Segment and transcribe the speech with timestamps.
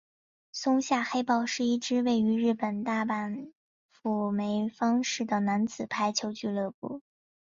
[0.51, 3.51] 松下黑豹是一支位于日本大阪
[3.91, 7.03] 府枚方市的男子排球俱乐部。